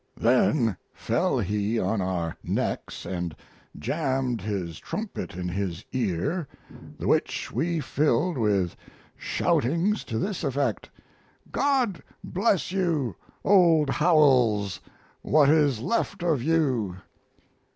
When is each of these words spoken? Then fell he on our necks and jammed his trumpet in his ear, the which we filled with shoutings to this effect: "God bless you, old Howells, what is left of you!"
Then 0.17 0.77
fell 0.95 1.37
he 1.37 1.77
on 1.79 2.01
our 2.01 2.35
necks 2.43 3.05
and 3.05 3.35
jammed 3.77 4.41
his 4.41 4.79
trumpet 4.79 5.35
in 5.35 5.47
his 5.47 5.85
ear, 5.91 6.47
the 6.97 7.07
which 7.07 7.51
we 7.51 7.79
filled 7.81 8.35
with 8.35 8.75
shoutings 9.15 10.03
to 10.05 10.17
this 10.17 10.43
effect: 10.43 10.89
"God 11.51 12.01
bless 12.23 12.71
you, 12.71 13.15
old 13.43 13.91
Howells, 13.91 14.79
what 15.21 15.49
is 15.49 15.81
left 15.81 16.23
of 16.23 16.41
you!" 16.41 16.95